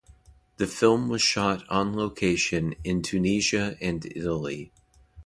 The 0.57 0.65
film 0.65 1.09
was 1.09 1.21
shot 1.21 1.63
on 1.69 1.95
location 1.95 2.73
in 2.83 3.03
Tunisia 3.03 3.77
and 3.79 4.03
Italy. 4.03 4.71